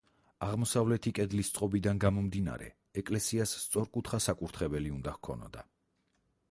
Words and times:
აღმოსავლეთი 0.45 1.11
კედლის 1.19 1.51
წყობიდან 1.57 2.01
გამომდინარე, 2.05 2.71
ეკლესიას 3.03 3.55
სწორკუთხა 3.65 4.23
საკურთხეველი 4.29 4.95
უნდა 4.97 5.17
ჰქონოდა. 5.21 5.69